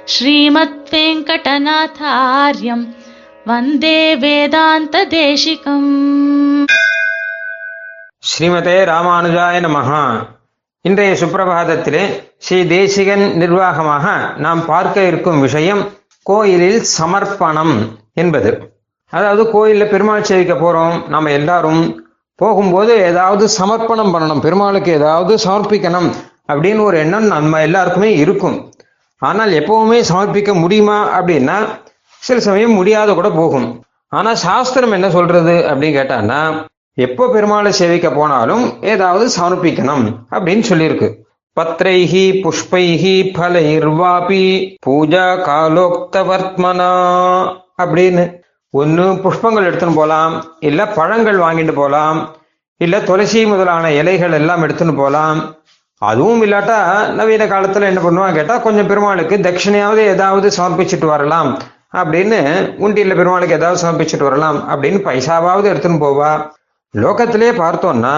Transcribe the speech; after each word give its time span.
ஸ்ரீமத் 0.05 0.89
வெங்கடநாதாரியம் 0.91 2.87
வந்தே 3.45 4.15
வேதாந்த 4.15 5.05
தேசிகம் 5.05 6.65
ஸ்ரீமதே 8.31 8.83
ராமானுஜாய 8.83 9.61
நமஹா. 9.61 10.21
இன்றைய 10.81 11.13
சுப்பிரபாதத்திலே 11.13 12.21
ஸ்ரீ 12.37 12.67
தேசிகன் 12.67 13.33
நிர்வாகமாக 13.33 14.33
நாம் 14.37 14.65
பார்க்க 14.65 15.07
இருக்கும் 15.07 15.39
விஷயம் 15.39 15.89
கோயிலில் 16.23 16.83
சமர்ப்பணம் 16.99 17.99
என்பது. 18.13 18.73
அதாவது 19.09 19.43
கோயில்ல 19.43 19.89
பெருமாள் 19.89 20.23
சேவிக்க 20.23 20.53
போறோம். 20.53 21.07
நாம 21.07 21.31
எல்லாரும் 21.31 22.09
போகும்போது 22.35 22.95
ஏதாவது 22.95 23.47
சமர்ப்பணம் 23.47 24.13
பண்ணணும் 24.13 24.39
பெருமாளுக்கு 24.39 24.91
ஏதாவது 24.91 25.35
சமர்ப்பிக்கணும் 25.35 26.09
அப்படின்னு 26.51 26.81
ஒரு 26.83 26.97
எண்ணம் 26.97 27.25
நம்ம 27.25 27.61
எல்லாருக்குமே 27.61 28.17
இருக்கும். 28.17 28.71
ஆனால் 29.17 29.51
எப்பவுமே 29.51 29.99
சமர்ப்பிக்க 30.09 30.53
முடியுமா 30.53 31.19
அப்படின்னா 31.19 31.57
சில 32.17 32.39
சமயம் 32.39 32.73
முடியாத 32.73 33.13
கூட 33.13 33.29
போகும். 33.29 33.83
ஆனா 34.07 34.33
சாஸ்திரம் 34.33 34.91
என்ன 34.91 35.09
சொல்றது 35.09 35.65
அப்படின்னு 35.69 35.97
கேட்டான்னா 35.99 36.67
எப்போ 36.93 37.25
பெருமாளை 37.25 37.69
சேவிக்க 37.69 38.09
போனாலும் 38.09 38.63
ஏதாவது 38.81 39.27
சமர்ப்பிக்கணும் 39.39 40.05
அப்படின்னு 40.31 40.63
சொல்லியிருக்கு. 40.69 41.09
பத்ரைஹி 41.57 42.25
புஷ்பைஹி 42.43 43.15
ஃபலைர்வாபி 43.35 44.45
பூஜா 44.85 45.27
காலோக்தவர்த்மனா 45.47 46.91
அப்படின்னு. 47.77 48.40
ஒன்று 48.73 49.05
புஷ்பங்கள் 49.23 49.67
எடுத்துன்னு 49.69 49.95
போகலாம் 49.95 50.33
இல்லை 50.59 50.85
பழங்கள் 50.97 51.37
வாங்கிட்டு 51.37 51.73
போகலாம் 51.73 52.19
இல்லை 52.77 53.03
துளசி 53.03 53.45
முதலான 53.45 53.91
இலைகள் 53.91 54.31
எல்லாம் 54.31 54.63
எடுத்துன்னு 54.63 54.95
போகலாம் 54.95 55.39
அதுவும் 55.97 56.43
இல்லாட்டா 56.43 56.77
நவீன 57.17 57.47
காலத்தில் 57.47 57.89
என்ன 57.89 58.01
பண்ணுவாங்க 58.01 58.33
கேட்டால் 58.33 58.61
கொஞ்சம் 58.61 58.87
பெருமாளுக்கு 58.87 59.37
தட்சிணையாவது 59.37 60.03
ஏதாவது 60.13 60.47
சமர்ப்பிச்சுட்டு 60.57 61.05
வரலாம் 61.05 61.49
அப்படின்னு 61.93 62.39
உண்டியில் 62.85 63.15
பெருமாளுக்கு 63.15 63.57
ஏதாவது 63.57 63.81
சமர்ப்பிச்சுட்டு 63.83 64.23
வரலாம் 64.23 64.59
அப்படின்னு 64.71 64.99
பைசாவாவது 65.07 65.69
எடுத்துன்னு 65.71 66.03
போவா. 66.05 66.31
லோகத்திலே 66.93 67.49
பார்த்தோம்னா 67.63 68.15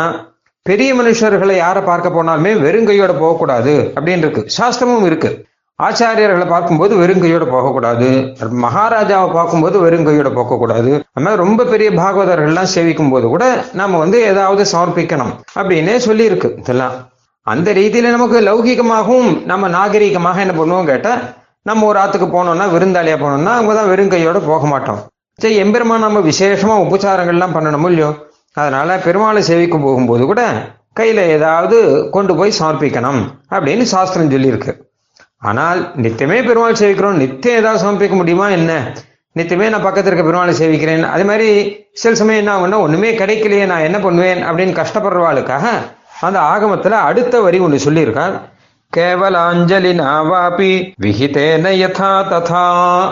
பெரிய 0.66 0.96
மனுஷர்களை 0.96 1.56
யாரை 1.56 1.82
பார்க்க 1.84 2.16
போனாலுமே 2.18 2.52
வெறுங்கையோட 2.66 3.20
போகக்கூடாது 3.20 3.74
அப்படின்னு 3.96 4.26
இருக்கு 4.26 4.46
சாஸ்திரமும் 4.58 5.06
இருக்கு. 5.06 5.32
ஆச்சாரியர்களை 5.86 6.48
பார்க்கும்போது 6.54 6.94
வெறும் 7.02 7.24
கையோட 7.24 7.46
போகக்கூடாது. 7.54 8.10
மகாராஜாவை 8.66 9.30
பார்க்கும்போது 9.38 9.78
வெறும் 9.86 10.06
கையோட 10.08 10.30
போகக்கூடாது. 10.40 10.92
அது 11.16 11.24
மாதிரி 11.26 11.42
ரொம்ப 11.46 11.66
பெரிய 11.72 11.90
பாகவதர்கள்லாம் 12.02 12.74
சேவிக்கும் 12.76 13.14
போது 13.14 13.28
கூட 13.34 13.46
நம்ம 13.82 14.00
வந்து 14.04 14.20
ஏதாவது 14.32 14.66
சமர்ப்பிக்கணும் 14.74 15.34
அப்படின்னே 15.60 15.96
சொல்லி 16.08 16.26
இருக்கு 16.32 16.52
இதெல்லாம். 16.64 16.96
அந்த 17.48 17.70
ரீதியில 17.80 18.12
நமக்கு 18.18 18.38
லௌகிகமாகவும் 18.50 19.32
நம்ம 19.52 19.70
நாகரீகமாக 19.78 20.44
என்ன 20.44 20.54
பண்ணுவோம் 20.60 20.92
கேட்டா 20.92 21.14
நம்ம 21.70 21.86
ஒரு 21.90 21.98
ஆத்துக்கு 22.04 22.28
போனோம்னா 22.36 22.68
விருந்தாளியா 22.76 23.18
போனோம்னா 23.24 23.56
அவங்க 23.58 23.74
தான் 23.80 23.90
வெறும் 23.92 24.14
கையோட 24.14 24.40
போக 24.52 24.66
மாட்டோம். 24.74 25.02
சரி 25.40 25.56
எம்பெருமா 25.64 25.98
நம்ம 26.06 26.22
விசேஷமா 26.30 26.76
உபச்சாரங்கள்லாம் 26.86 27.56
பண்ணணும் 27.58 27.90
இல்லையோ? 27.90 28.10
அதனால 28.62 28.98
பெருமாளை 29.06 29.42
சேவிக்கும் 29.50 29.86
போகும்போது 29.88 30.24
கூட 30.32 30.42
கையில 31.00 31.22
ஏதாவது 31.36 31.78
கொண்டு 32.16 32.34
போய் 32.40 32.58
சமர்ப்பிக்கணும் 32.60 33.22
அப்படின்னு 33.56 33.86
சாஸ்திரம் 33.94 34.34
சொல்லியிருக்கு. 34.34 34.74
ஆனால் 35.44 35.80
நித்தியமே 36.02 36.46
பெருமாள் 36.46 36.80
சேவிக்கிறோம். 36.80 37.20
நித்தியம் 37.22 37.60
ஏதாவது 37.60 37.82
சமர்ப்பிக்க 37.86 38.10
முடியுமா? 38.10 38.50
என்ன? 38.50 38.94
நித்தியமே 39.38 39.70
நான் 39.70 39.82
பக்கத்தில் 39.82 40.14
இருக்க 40.14 40.32
பெருமாளை 40.32 40.54
சேவிக்கிறேன். 40.62 41.04
அதே 41.10 41.24
மாதிரி 41.24 41.50
சில 41.94 42.16
சமயம் 42.16 42.48
என்ன 42.48 42.52
ஆகும்னா 42.58 42.80
ஒண்ணுமே 42.80 43.18
கிடைக்கலையே 43.18 43.66
நான் 43.66 43.86
என்ன 43.88 44.00
பண்ணுவேன்? 44.00 44.46
அப்படின்னு 44.46 44.78
கஷ்டப்படுறவாளுக்காக 44.80 45.66
அந்த 46.22 46.40
ஆகமத்துல 46.40 46.90
அடுத்த 46.90 47.42
வரி 47.42 47.60
ஒன்று 47.60 47.92
சொல்லியிருக்கார். 47.92 48.40
கேவலாஞ்சலி 48.98 49.92
நாவாபி 50.00 50.72
விஹிதேன 51.02 51.70
யதா 51.84 52.12
ததா 52.32 52.66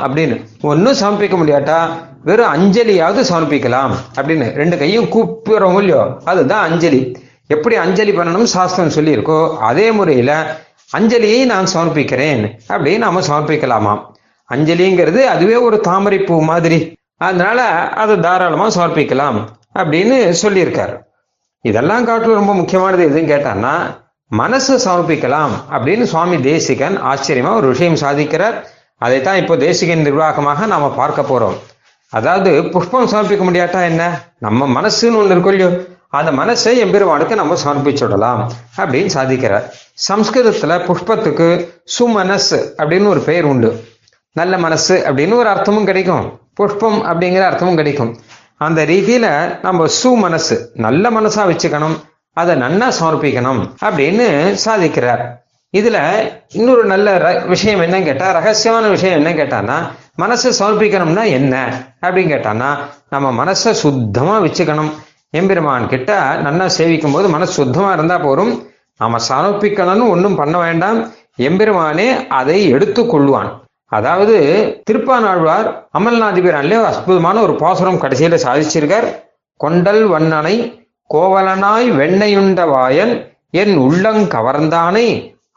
அப்படின்னு. 0.05 0.45
ஒன்னும் 0.61 0.99
சமர்ப்பிக்க 1.01 1.37
முடியாட்டா? 1.37 1.79
வெறும் 2.23 2.53
அஞ்சலியாவது 2.53 3.23
சமர்ப்பிக்கலாம் 3.29 3.93
அப்படின்னு. 4.15 4.51
ரெண்டு 4.53 4.77
கையும் 4.77 5.05
கூப்பிடுறோம் 5.05 5.77
இல்லையோ? 5.77 6.17
அதுதான் 6.25 6.69
அஞ்சலி. 6.69 7.01
எப்படி 7.47 7.75
அஞ்சலி 7.75 8.11
பண்ணணும் 8.11 8.43
சாஸ்திரம் 8.43 8.91
சொல்லியிருக்கோ 8.95 9.57
அதே 9.57 9.91
முறையில 9.91 10.31
அஞ்சலியை 10.97 11.45
நான் 11.45 11.67
சமர்ப்பிக்கிறேன் 11.73 12.41
அப்படின்னு 12.67 12.97
நாம 12.97 13.21
சமர்ப்பிக்கலாமாம். 13.21 14.01
அஞ்சலிங்கிறது 14.49 15.21
அதுவே 15.23 15.55
ஒரு 15.55 15.79
தாமரை 15.79 16.19
பூ 16.19 16.41
மாதிரி. 16.41 16.97
அதனால 17.17 17.61
அதை 18.03 18.19
தாராளமா 18.19 18.67
சமர்ப்பிக்கலாம் 18.67 19.37
அப்படின்னு 19.79 20.35
சொல்லியிருக்காரு. 20.41 20.95
இதெல்லாம் 21.61 22.05
காட்டிலும் 22.05 22.35
ரொம்ப 22.35 22.53
முக்கியமானது 22.53 23.09
எதுன்னு 23.09 23.31
கேட்டான்னா 23.33 23.73
மனசு 24.27 24.73
சமர்ப்பிக்கலாம் 24.85 25.53
அப்படின்னு 25.71 26.03
சுவாமி 26.03 26.41
தேசிகன் 26.41 27.03
ஆச்சரியமா 27.03 27.53
ஒரு 27.55 27.67
விஷயம் 27.67 27.95
சாதிக்கிறார். 27.95 28.53
அதைத்தான் 28.97 29.35
இப்போ 29.35 29.57
தேசிகன் 29.57 30.01
நிர்வாகமாக 30.01 30.65
நாம 30.65 30.89
பார்க்க 30.89 31.21
போறோம். 31.21 31.57
அதாவது 32.09 32.63
புஷ்பம் 32.63 33.07
சமர்ப்பிக்க 33.07 33.43
முடியாட்டா 33.49 33.83
என்ன? 33.83 34.21
நம்ம 34.37 34.81
மனசுன்னு 34.81 35.19
ஒன்று 35.21 35.29
இருக்கும் 35.29 35.53
இல்லையோ 35.53 35.71
அந்த 36.11 36.31
மனசை 36.31 36.77
எம்பெருமானுக்கு 36.77 37.35
நம்ம 37.35 37.55
சமர்ப்பிச்சுடலாம் 37.65 38.49
அப்படின்னு 38.77 39.09
சாதிக்கிறார். 39.13 39.63
சம்ஸ்கிருதத்துல 40.11 40.85
புஷ்பத்துக்கு 40.85 41.67
சுமனஸ் 41.99 42.71
அப்படின்னு 42.77 43.07
ஒரு 43.07 43.19
பெயர் 43.19 43.43
உண்டு. 43.43 43.83
நல்ல 44.31 44.57
மனசு 44.57 45.03
அப்படின்னு 45.07 45.33
ஒரு 45.33 45.49
அர்த்தமும் 45.49 45.83
கிடைக்கும். 45.83 46.39
புஷ்பம் 46.53 47.05
அப்படிங்கிற 47.05 47.43
அர்த்தமும் 47.43 47.75
கிடைக்கும். 47.75 48.19
அந்த 48.57 48.85
ரீதியில 48.85 49.57
நம்ம 49.61 49.87
சு 50.03 50.15
மனசு 50.15 50.71
நல்ல 50.73 51.09
மனசா 51.09 51.45
வச்சுக்கணும் 51.47 51.99
அதை 52.33 52.55
நன்னா 52.55 52.91
சமர்ப்பிக்கணும் 52.99 53.73
அப்படின்னு 53.85 54.57
சாதிக்கிறார். 54.65 55.39
இதுல 55.77 56.27
இன்னொரு 56.47 56.85
நல்ல 56.85 57.17
ர- 57.17 57.47
விஷயம் 57.47 57.81
என்னன்னு 57.81 58.03
கேட்டா 58.03 58.39
ரகசியமான 58.39 58.89
விஷயம் 58.89 59.25
என்ன 59.25 59.43
கேட்டான்னா 59.43 59.91
மனசை 60.21 60.51
சமர்ப்பிக்கணும்னா 60.59 61.25
என்ன 61.25 61.83
அப்படின்னு 62.01 62.05
கேட்டான்னா 62.05 62.77
நம்ம 63.09 63.45
மனசை 63.45 63.71
சுத்தமா 63.71 64.41
வச்சுக்கணும். 64.41 64.91
எம்பெருமான் 65.37 65.87
கிட்ட 65.87 66.11
நன்னா 66.45 66.65
சேவிக்கும் 66.77 67.13
போது 67.13 67.27
மனசு 67.29 67.51
சுத்தமா 67.51 67.93
இருந்தா 67.93 68.17
போரும். 68.17 68.53
நாம 68.97 69.19
சமர்ப்பிக்கணும்னு 69.29 70.07
ஒன்றும் 70.09 70.35
பண்ண 70.35 70.57
வேண்டாம். 70.57 70.99
எம்பெருமானே 71.37 72.07
அதை 72.39 72.69
எடுத்து 72.69 73.03
கொள்வான். 73.03 73.51
அதாவது 73.85 74.35
திருப்பானாழ்வார் 74.89 75.67
அமல்நாதிபிரான்லே 75.99 76.77
அற்புதமான 76.89 77.41
ஒரு 77.41 77.55
பாசுரம் 77.55 78.01
கடைசியில 78.01 78.37
சாதிச்சிருக்கார். 78.45 79.07
கொண்டல் 79.55 80.03
வண்ணனை 80.05 80.55
கோவலனாய் 81.13 81.87
வெண்ணையுண்ட 81.99 82.61
வாயன் 82.73 83.13
என் 83.51 83.73
உள்ளங் 83.77 84.21
கவர்ந்தானை 84.35 85.07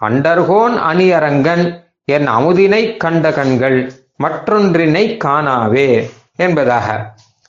அண்டர்கோன் 0.00 0.74
அணியரங்கன் 0.91 1.64
என் 2.04 2.28
அமுதினை 2.28 2.96
கண்ட 2.96 3.32
கண்கள் 3.32 3.78
மற்றொன்றினை 4.22 5.04
காணாவே 5.24 5.88
என்பதாக. 6.36 6.88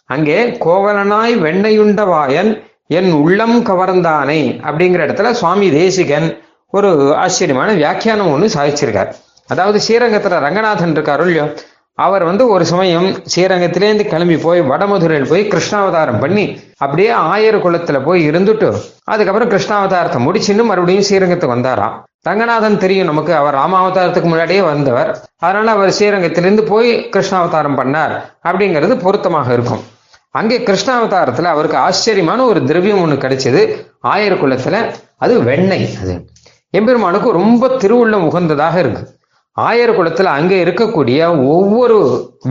அங்கே 0.09 0.39
கோவலனாய் 0.65 1.35
வெண்ணையுண்ட 1.45 2.01
வாயன் 2.11 2.51
என் 2.97 3.11
உள்ளம் 3.21 3.57
கவர்ந்தானை 3.69 4.41
அப்படிங்கிற 4.67 5.05
இடத்துல 5.07 5.31
சுவாமி 5.39 5.67
தேசிகன் 5.77 6.27
ஒரு 6.73 6.89
ஆச்சரியமான 7.23 7.69
வியாக்கியானம் 7.79 8.31
ஒன்று 8.33 8.47
சாதிச்சிருக்கார். 8.55 9.11
அதாவது 9.49 9.77
ஸ்ரீரங்கத்துல 9.85 10.39
ரங்கநாதன் 10.45 10.93
இருக்கார் 10.97 11.23
இல்லையோ 11.25 11.45
அவர் 11.97 12.23
வந்து 12.29 12.43
ஒரு 12.53 12.63
சமயம் 12.71 13.07
ஸ்ரீரங்கத்திலேருந்து 13.33 14.05
கிளம்பி 14.11 14.37
போய் 14.45 14.61
வடமதுரையில் 14.71 15.29
போய் 15.29 15.43
கிருஷ்ணாவதாரம் 15.53 16.21
பண்ணி 16.23 16.45
அப்படியே 16.83 17.11
ஆயர் 17.33 17.57
குளத்துல 17.65 17.97
போய் 18.07 18.21
இருந்துட்டு 18.29 18.69
அதுக்கப்புறம் 19.11 19.51
கிருஷ்ணாவதாரத்தை 19.53 20.19
முடிச்சுன்னு 20.25 20.65
மறுபடியும் 20.71 21.07
ஸ்ரீரங்கத்துக்கு 21.09 21.55
வந்தாராம். 21.55 21.95
ரங்கநாதன் 22.29 22.81
தெரியும் 22.83 23.09
நமக்கு 23.11 23.33
அவர் 23.39 23.59
ராமாவதாரத்துக்கு 23.61 24.29
முன்னாடியே 24.29 24.61
வந்தவர். 24.61 25.09
அதனால 25.45 25.71
அவர் 25.71 25.95
ஸ்ரீரங்கத்திலிருந்து 25.97 26.63
போய் 26.71 26.91
கிருஷ்ணாவதாரம் 27.15 27.79
பண்ணார் 27.81 28.15
அப்படிங்கிறது 28.49 28.95
பொருத்தமாக 29.05 29.53
இருக்கும். 29.53 29.83
அங்கே 30.37 30.57
கிருஷ்ணாவதாரத்துல 30.67 31.49
அவருக்கு 31.53 31.77
ஆச்சரியமான 31.77 32.39
ஒரு 32.45 32.59
திரவியம் 32.69 33.01
ஒண்ணு 33.03 33.17
கிடைச்சது. 33.23 33.61
ஆயர் 34.13 34.35
குலத்துல 34.41 34.75
அது 35.17 35.33
வெண்ணெய் 35.43 35.87
அது. 36.01 36.15
எம்பெருமானுக்கு 36.77 37.29
ரொம்ப 37.41 37.67
திருவுள்ளம் 37.81 38.25
உகந்ததாக 38.29 38.75
இருக்கு. 38.83 39.03
ஆயர் 39.57 39.93
குலத்துல 39.97 40.31
அங்கே 40.37 40.57
இருக்கக்கூடிய 40.63 41.19
ஒவ்வொரு 41.55 41.99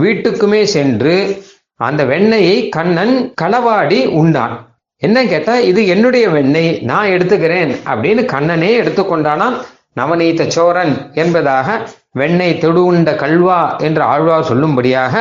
வீட்டுக்குமே 0.03 0.63
சென்று 0.77 1.17
அந்த 1.81 2.03
வெண்ணெயை 2.13 2.57
கண்ணன் 2.69 3.15
களவாடி 3.43 4.01
உண்டான். 4.21 4.55
என்ன 5.03 5.19
கேட்டா 5.33 5.55
இது 5.71 5.81
என்னுடைய 5.87 6.27
வெண்ணெய் 6.29 6.71
நான் 6.91 7.13
எடுத்துக்கிறேன் 7.15 7.73
அப்படின்னு 7.93 8.25
கண்ணனே 8.35 8.71
எடுத்துக்கொண்டானாம். 8.81 9.57
நவநீத 10.01 10.47
சோரன் 10.55 10.95
என்பதாக 11.23 11.69
வெண்ணெய் 12.21 12.61
தொடுவுண்ட 12.63 13.11
கல்வா 13.23 13.61
என்று 13.87 14.03
ஆழ்வார் 14.13 14.49
சொல்லும்படியாக 14.51 15.15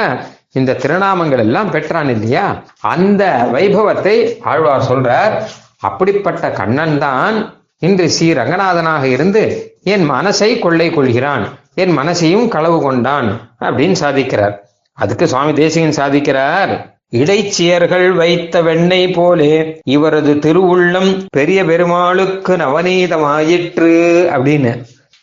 இந்த 0.53 0.73
திருநாமங்கள் 0.73 1.37
எல்லாம் 1.37 1.71
பெற்றான் 1.71 2.09
இல்லையா? 2.09 2.63
அந்த 2.81 3.49
வைபவத்தை 3.53 4.15
ஆழ்வார் 4.43 4.87
சொல்றார் 4.89 5.33
அப்படிப்பட்ட 5.79 6.51
கண்ணன் 6.51 6.97
தான் 6.97 7.37
இன்று 7.79 8.09
ஸ்ரீ 8.09 8.33
ரங்கநாதனாக 8.33 9.03
இருந்து 9.03 9.41
என் 9.83 10.09
மனசை 10.11 10.59
கொள்ளை 10.59 10.89
கொள்கிறான் 10.89 11.45
என் 11.75 11.97
மனசையும் 11.97 12.47
களவு 12.47 12.81
கொண்டான் 12.81 13.29
அப்படின்னு 13.59 13.95
சாதிக்கிறார். 13.99 14.55
அதுக்கு 14.97 15.27
சுவாமி 15.27 15.53
தேசிகன் 15.53 15.97
சாதிக்கிறார் 15.97 16.73
இடைச்சியர்கள் 17.11 18.07
வைத்த 18.13 18.61
வெண்ணெய் 18.61 19.07
போலே 19.07 19.81
இவரது 19.83 20.33
திருவுள்ளம் 20.33 21.25
பெரிய 21.29 21.65
பெருமாளுக்கு 21.65 22.57
நவநீதமாயிற்று 22.57 23.91
அப்படின்னு. 24.35 24.71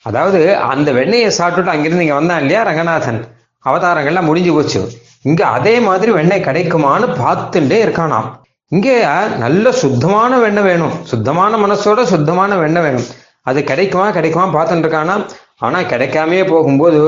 அதாவது 0.03 0.56
அந்த 0.56 0.93
வெண்ணெயை 0.93 1.31
சாப்பிட்டுட்டு 1.38 1.75
அங்கிருந்து 1.75 2.05
இங்க 2.05 2.15
வந்தான் 2.15 2.41
இல்லையா 2.41 2.62
ரங்கநாதன்? 2.62 3.21
அவதாரங்கள்லாம் 3.65 4.29
முடிஞ்சு 4.31 4.53
போச்சு. 4.53 4.83
இங்க 5.23 5.47
அதே 5.47 5.81
மாதிரி 5.81 6.13
வெண்ணெய் 6.13 6.45
கிடைக்குமான்னு 6.45 7.09
பார்த்துட்டே 7.23 7.79
இருக்கானாம். 7.87 8.29
இங்கே 8.69 8.95
நல்ல 9.39 9.73
சுத்தமான 9.73 10.39
வெண்ணெய் 10.39 10.65
வேணும். 10.65 10.95
சுத்தமான 11.03 11.57
மனசோட 11.57 12.03
சுத்தமான 12.03 12.57
வெண்ணெய் 12.57 12.83
வேணும். 12.83 13.09
அது 13.43 13.65
கிடைக்குமா? 13.65 14.11
கிடைக்குமா 14.11 14.47
பார்த்துட்டு 14.55 14.85
இருக்கானா 14.85 15.15
ஆனா 15.59 15.83
கிடைக்காமே 15.83 16.45
போகும்போது 16.45 17.01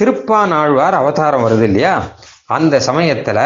திருப்பானாழ்வார் 0.00 0.96
அவதாரம் 1.02 1.44
வருது 1.46 1.62
இல்லையா? 1.62 2.02
அந்த 2.46 2.80
சமயத்துல 2.86 3.40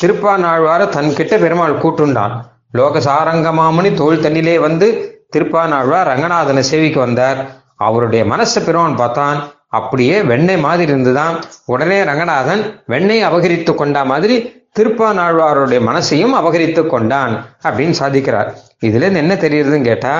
திருப்பானாழ்வார 0.00 0.82
தன்கிட்ட 0.96 1.34
பெருமாள் 1.44 1.80
கூட்டுண்டான். 1.82 2.34
லோகசாரங்கமாமணி 2.74 3.90
தோல் 3.94 4.22
தண்ணிலே 4.24 4.56
வந்து 4.58 4.88
திருப்பானாழ்வார் 5.36 6.10
ரங்கநாதனை 6.12 6.62
சேவிக்கு 6.70 6.98
வந்தார். 6.98 7.40
அவருடைய 7.76 8.24
மனசை 8.24 8.60
பெருமான் 8.66 8.96
பார்த்தான். 8.96 9.38
அப்படியே 9.78 10.16
வெண்ணெய் 10.30 10.64
மாதிரி 10.66 10.90
இருந்துதான். 10.92 11.34
உடனே 11.72 11.98
ரங்கநாதன் 12.08 12.62
வெண்ணெய் 12.92 13.26
அபகரித்து 13.28 13.72
கொண்டா 13.74 14.02
மாதிரி 14.12 14.36
திருப்பானாழ்வாருடைய 14.78 15.80
மனசையும் 15.88 16.34
அபகரித்து 16.40 16.82
கொண்டான் 16.86 17.34
அப்படின்னு 17.66 17.96
சாதிக்கிறார். 18.00 18.50
இதுல 18.88 19.04
இருந்து 19.04 19.22
என்ன 19.24 19.34
தெரியுதுன்னு 19.44 19.88
கேட்டா 19.90 20.14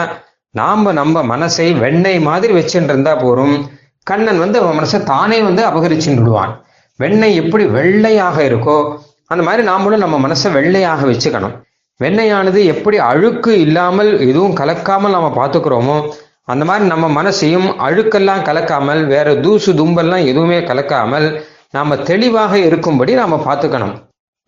நாம 0.54 0.92
நம்ம 1.00 1.22
மனசை 1.32 1.66
வெண்ணெய் 1.84 2.20
மாதிரி 2.28 2.52
வச்சுட்டு 2.58 2.92
இருந்தா 2.92 3.12
போரும். 3.24 3.56
கண்ணன் 4.06 4.42
வந்து 4.44 4.58
அவன் 4.60 4.78
மனசை 4.78 4.98
தானே 5.12 5.38
வந்து 5.48 5.62
அபகரிச்சுட்டு 5.70 6.20
விடுவான் 6.20 6.52
வெண்ணெய் 7.00 7.38
எப்படி 7.42 7.64
வெள்ளையாக 7.76 8.36
இருக்கோ 8.50 8.78
அந்த 9.32 9.42
மாதிரி 9.46 9.62
நாமளும் 9.68 10.04
நம்ம 10.04 10.16
மனசை 10.26 10.48
வெள்ளையாக 10.56 11.02
வச்சுக்கணும். 11.10 11.54
வெண்ணெயானது 12.00 12.60
எப்படி 12.72 12.96
அழுக்கு 13.10 13.52
இல்லாமல் 13.64 14.10
எதுவும் 14.28 14.56
கலக்காமல் 14.60 15.14
நம்ம 15.16 15.28
பார்த்துக்கிறோமோ 15.38 15.96
அந்த 16.48 16.64
மாதிரி 16.64 16.84
நம்ம 16.92 17.06
மனசையும் 17.18 17.68
அழுக்கெல்லாம் 17.86 18.44
கலக்காமல் 18.48 19.00
வேற 19.06 19.28
தூசு 19.44 19.70
தும்பெல்லாம் 19.72 20.26
எதுவுமே 20.30 20.58
கலக்காமல் 20.68 21.26
நாம 21.74 21.96
தெளிவாக 22.10 22.52
இருக்கும்படி 22.58 23.12
நாம 23.14 23.38
பார்த்துக்கணும். 23.46 23.94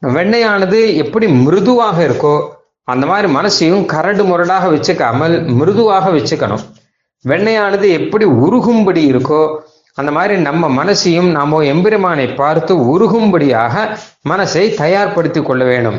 வெண்ணையானது 0.03 0.81
எப்படி 1.03 1.27
மிருதுவாக 1.45 1.97
இருக்கோ 2.09 2.35
அந்த 2.89 3.05
மாதிரி 3.07 3.29
மனசையும் 3.33 3.83
கரடு 3.85 4.23
முரடாக 4.25 4.67
வச்சுக்காமல் 4.75 5.35
மிருதுவாக 5.59 6.11
வச்சுக்கணும். 6.11 6.63
வெண்ணையானது 7.25 7.89
எப்படி 8.01 8.27
உருகும்படி 8.45 9.03
இருக்கோ 9.13 9.43
அந்த 9.99 10.11
மாதிரி 10.17 10.35
நம்ம 10.41 10.65
மனசையும் 10.81 11.31
நாம 11.31 11.61
எம்பெருமானை 11.73 12.27
பார்த்து 12.35 12.73
உருகும்படியாக 12.93 13.75
மனசை 14.29 14.65
தயார்படுத்தி 14.83 15.41
கொள்ள 15.43 15.63
வேணும் 15.65 15.99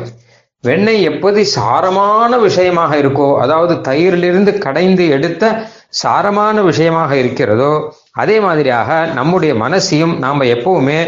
வெண்ணெய் 0.64 1.04
எப்படி 1.10 1.42
சாரமான 1.56 2.38
விஷயமாக 2.38 2.94
இருக்கோ 3.02 3.28
அதாவது 3.42 3.74
தயிரிலிருந்து 3.88 4.52
கடைந்து 4.58 5.04
எடுத்த 5.16 5.44
சாரமான 5.92 6.62
விஷயமாக 6.62 7.12
இருக்கிறதோ 7.16 7.72
அதே 8.12 8.40
மாதிரியாக 8.40 9.06
நம்முடைய 9.14 9.54
மனசையும் 9.54 10.14
நாம் 10.18 10.42
எப்பவுமே 10.54 10.98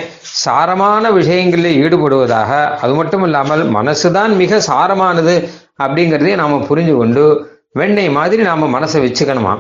சாரமான 0.45 1.13
விஷயங்களில் 1.13 1.79
ஈடுபடுவதாக 1.83 2.51
அது 2.85 2.95
மட்டும் 2.95 3.23
இல்லாமல் 3.23 3.63
மனசு 3.65 4.13
தான் 4.13 4.33
மிக 4.37 4.61
சாரமானது 4.67 5.35
அப்படிங்கிறதையும் 5.83 6.43
நாம் 6.43 6.67
புரிஞ்சு 6.69 6.97
கொண்டு 6.97 7.25
வெண்ணெய் 7.73 8.11
மாதிரி 8.11 8.43
நாம் 8.43 8.75
மனசை 8.75 8.99
வச்சுக்கணுமா? 9.05 9.53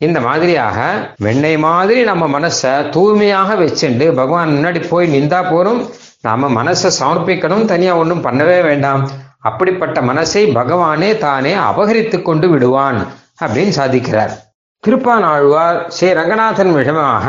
இந்த 0.00 0.20
மாதிரியாக 0.20 0.78
வெண்ணெய் 1.18 1.58
மாதிரி 1.58 2.00
நம்ம 2.04 2.24
மனசை 2.38 2.72
தூய்மையாக 2.90 3.54
வச்சுண்டு 3.54 4.08
பகவான் 4.14 4.54
முன்னாடி 4.56 4.88
போய் 4.88 5.12
நின்றா 5.14 5.40
போறோம் 5.52 5.80
நாம 6.22 6.50
மனசை 6.58 6.90
சமர்ப்பிக்கணும் 7.00 7.64
தனியா 7.64 7.96
ஒன்றும் 7.96 8.24
பண்ணவே 8.24 8.58
வேண்டாம். 8.62 9.04
அப்படிப்பட்ட 9.40 10.00
மனசை 10.00 10.42
பகவானே 10.58 11.18
தானே 11.18 11.54
அபகரித்து 11.54 12.22
கொண்டு 12.22 12.48
விடுவான் 12.48 12.98
அப்படின்னு 13.44 13.72
சாதிக்கிறார். 13.80 14.34
திருப்பானாழ்வார் 14.86 15.78
ஸ்ரீ 15.88 16.08
ரங்கநாதன் 16.12 16.72
விஷயமாக 16.72 17.26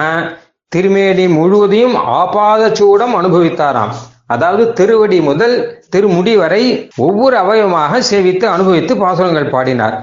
திருமேனி 0.71 1.27
முழுவதையும் 1.27 1.95
ஆபாத 2.17 2.63
சூடம் 2.75 3.15
அனுபவித்தாராம். 3.15 3.93
அதாவது 4.27 4.73
திருவடி 4.73 5.19
முதல் 5.21 5.55
திருமுடி 5.89 6.33
வரை 6.37 6.63
ஒவ்வொரு 6.97 7.35
அவயவமாக 7.37 8.01
சேவித்து 8.11 8.45
அனுபவித்து 8.45 8.95
பாசுரங்கள் 8.97 9.49
பாடினார். 9.49 9.95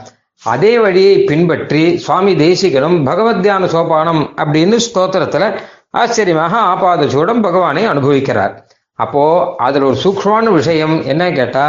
அதே 0.42 0.72
வழியை 0.78 1.14
பின்பற்றி 1.18 1.96
சுவாமி 1.98 2.34
தேசிகனும் 2.34 2.98
பகவத் 3.04 3.42
தியான 3.42 3.66
சோபானம் 3.66 4.22
அப்படின்னு 4.36 4.78
ஸ்தோத்திரத்துல 4.86 5.54
ஆச்சரியமாக 5.90 6.54
ஆபாத 6.72 7.08
சூடம் 7.08 7.40
பகவானை 7.40 7.84
அனுபவிக்கிறார். 7.88 8.54
அப்போ 8.98 9.54
அதுல 9.56 9.86
ஒரு 9.86 9.98
சூக்ஷமான 10.04 10.50
விஷயம் 10.52 10.96
என்ன 11.04 11.30
கேட்டா 11.30 11.66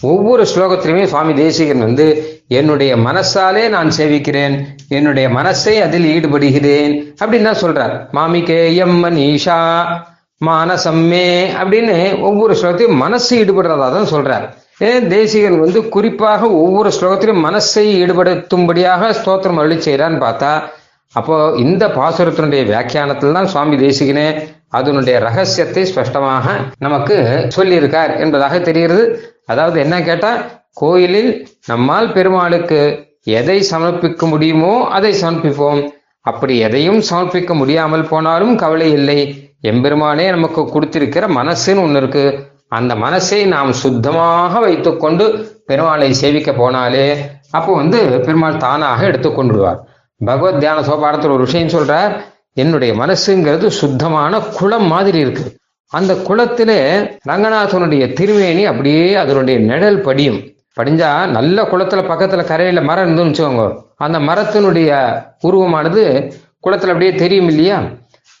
ஒவ்வொரு 0.00 0.46
ஸ்லோகத்திலுமே 0.54 1.02
சுவாமி 1.04 1.34
தேசிகன் 1.34 1.78
வந்து 1.78 2.06
என்னுடைய 2.60 2.92
மனசாலே 3.06 3.64
நான் 3.74 3.90
சேவிக்கிறேன் 3.98 4.54
என்னுடைய 4.98 5.26
மனசை 5.38 5.74
அதில் 5.86 6.08
ஈடுபடுகிறேன் 6.14 6.94
அப்படின்னு 7.20 7.48
தான் 7.50 7.62
சொல்றார். 7.64 7.94
மாமிகே 8.18 8.60
எம் 8.84 8.98
மனிஷா 9.04 9.60
மானசம்மே 10.40 11.26
அப்படின்னு 11.60 11.96
ஒவ்வொரு 12.28 12.52
ஸ்லோகத்தையும் 12.60 13.02
மனசு 13.04 13.32
ஈடுபடுறதா 13.42 13.88
தான் 13.96 14.12
சொல்றார். 14.14 14.46
ஏன் 14.88 15.04
தேசிகன் 15.12 15.58
வந்து 15.64 15.80
குறிப்பாக 15.94 16.48
ஒவ்வொரு 16.62 16.90
ஸ்லோகத்திலும் 16.96 17.44
மனசை 17.46 17.84
ஈடுபடுத்தும்படியாக 18.02 19.10
ஸ்தோத்திரம் 19.18 19.60
அருளி 19.62 19.76
செய்யறான்னு 19.86 20.24
பார்த்தா 20.24 20.52
அப்போ 21.14 21.36
இந்த 21.62 21.84
பாசுரத்தினுடைய 21.96 22.62
வியாக்கியானத்தில் 22.70 23.36
தான் 23.36 23.50
சுவாமி 23.52 23.76
தேசிகனே 23.84 24.26
அதனுடைய 24.78 25.16
ரகசியத்தை 25.26 25.82
ஸ்பஷ்டமாக 25.90 26.46
நமக்கு 26.84 27.16
சொல்லியிருக்கார் 27.56 28.12
என்பதாக 28.24 28.60
தெரிகிறது. 28.68 29.02
அதாவது 29.52 29.76
என்ன 29.84 29.96
கேட்டா 30.08 30.30
கோயிலில் 30.72 31.48
நம்மால் 31.66 32.12
பெருமாளுக்கு 32.12 33.06
எதை 33.24 33.66
சமர்ப்பிக்க 33.70 34.28
முடியுமோ 34.28 34.86
அதை 34.88 35.22
சமர்ப்பிப்போம். 35.22 35.88
அப்படி 36.20 36.58
எதையும் 36.58 37.02
சமர்ப்பிக்க 37.10 37.54
முடியாமல் 37.54 38.08
போனாலும் 38.08 38.56
கவலை 38.56 38.92
இல்லை. 38.92 39.50
எம்பெருமானே 39.62 40.28
நமக்கு 40.28 40.64
கொடுத்திருக்கிற 40.64 41.26
மனசுன்னு 41.28 41.82
ஒன்று 41.82 41.96
இருக்கு. 41.96 42.50
அந்த 42.68 42.94
மனசை 42.94 43.46
நாம் 43.46 43.72
சுத்தமாக 43.72 44.60
வைத்துக்கொண்டு 44.60 45.46
பெருமாளை 45.68 46.10
சேவிக்க 46.10 46.52
போனாலே 46.52 47.16
அப்போ 47.50 47.74
வந்து 47.74 48.20
பெருமாள் 48.20 48.56
தானாக 48.56 49.08
எடுத்துக்கொண்டுடுவார் 49.08 49.80
பகவத் 50.18 50.60
தியான 50.60 50.80
சோபாரத்தில் 50.80 51.30
ஒரு 51.30 51.38
விஷயம் 51.38 51.68
சொல்றார் 51.68 52.20
என்னுடைய 52.54 52.94
மனசுங்கிறது 52.94 53.66
சுத்தமான 53.66 54.38
குளம் 54.38 54.86
மாதிரி 54.86 55.18
இருக்கு. 55.18 55.56
அந்த 55.86 56.14
குளத்திலே 56.14 56.80
ரங்கநாதனுடைய 57.28 58.04
திருவேணி 58.20 58.64
அப்படியே 58.64 59.14
அதனுடைய 59.14 59.60
நிழல் 59.60 60.00
படியும். 60.00 60.51
படிஞ்சா 60.80 61.26
நல்ல 61.26 61.62
குளத்துல 61.62 62.02
பக்கத்துல 62.10 62.44
கரையில 62.44 62.80
மரம் 62.80 63.08
இருந்துன்னு 63.08 63.20
வச்சுக்கோங்க. 63.20 63.82
அந்த 63.96 64.18
மரத்தினுடைய 64.18 65.22
உருவமானது 65.44 66.32
குளத்துல 66.66 66.86
அப்படியே 66.86 67.14
தெரியும் 67.14 67.48
இல்லையா? 67.48 67.82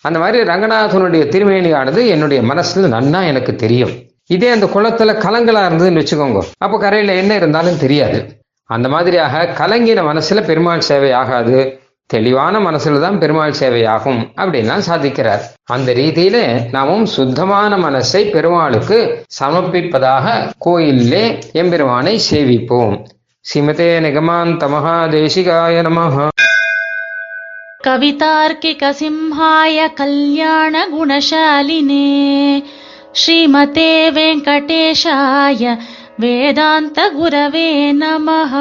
அந்த 0.00 0.18
மாதிரி 0.18 0.44
ரங்கநாதனுடைய 0.44 1.22
திருமேனியானது 1.24 2.06
என்னுடைய 2.06 2.42
மனசுல 2.42 2.88
நன்னா 2.92 3.26
எனக்கு 3.26 3.54
தெரியும். 3.54 3.90
இதே 4.26 4.48
அந்த 4.48 4.66
குளத்துல 4.66 5.12
கலங்களா 5.12 5.62
இருந்ததுன்னு 5.68 6.06
வச்சுக்கோங்க. 6.06 6.42
அப்போ 6.58 6.78
கரையில 6.78 7.14
என்ன 7.14 7.34
இருந்தாலும் 7.34 7.78
தெரியாது. 7.78 8.40
அந்த 8.64 8.88
மாதிரியாக 8.88 9.48
கலங்கின 9.58 10.02
மனசுல 10.02 10.46
பெருமாள் 10.46 10.80
சேவை 10.80 11.12
ஆகாது. 11.12 11.81
தெளிவான 12.09 12.59
மனசுல 12.59 12.99
தான் 12.99 13.17
பெருமாள் 13.17 13.57
சேவை 13.59 13.81
ஆகும் 13.93 14.21
அப்படின்லாம் 14.37 14.85
சாதிக்கிறார் 14.87 15.43
அந்த 15.67 15.93
ரீதியில 15.93 16.37
நாமும் 16.71 17.05
சுத்தமான 17.15 17.77
மனசை 17.77 18.21
பெருமாளுக்கு 18.29 18.99
சமர்ப்பிப்பதாக 19.39 20.35
கோயிலே 20.59 21.25
எம்பெருமானை 21.61 22.15
சேவிப்போம் 22.29 22.95
ஸ்ரீமதே 23.45 23.91
நிகமாந்த 24.05 24.69
மகாதேசிகாய 24.69 25.83
நமஹ 25.87 26.15
कवितार्किकसिंहाय 27.87 29.77
कल्याणगुणशालिने 29.99 30.97
श्रीमते 33.15 33.91
वेङ्कटेशाय 34.09 35.63
वेदान्तगुरवे 36.21 37.69
नमः 37.93 38.53